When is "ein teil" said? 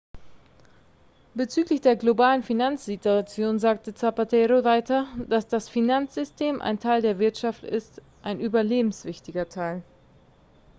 6.59-7.03